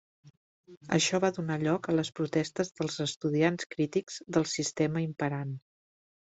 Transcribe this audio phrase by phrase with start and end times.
[0.95, 5.55] Això va donar lloc a les protestes dels estudiants crítics del sistema imperant.